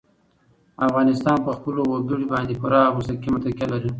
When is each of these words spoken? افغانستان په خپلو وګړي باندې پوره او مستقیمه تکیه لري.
افغانستان 0.87 1.37
په 1.45 1.51
خپلو 1.57 1.81
وګړي 1.91 2.25
باندې 2.33 2.53
پوره 2.61 2.79
او 2.87 2.93
مستقیمه 2.97 3.39
تکیه 3.45 3.67
لري. 3.71 3.89